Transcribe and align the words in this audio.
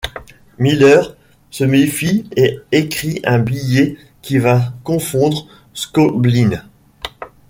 Miller 0.57 0.99
se 1.51 1.63
méfie 1.63 2.27
et 2.35 2.57
écrit 2.71 3.19
un 3.23 3.37
billet 3.37 3.99
qui 4.23 4.39
va 4.39 4.73
confondre 4.83 5.45
Skobline. 5.75 6.63